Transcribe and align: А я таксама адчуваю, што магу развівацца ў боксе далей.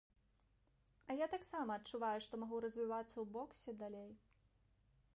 А 1.09 1.17
я 1.19 1.27
таксама 1.35 1.77
адчуваю, 1.81 2.19
што 2.27 2.33
магу 2.45 2.65
развівацца 2.67 3.13
ў 3.19 3.25
боксе 3.39 3.71
далей. 3.83 4.11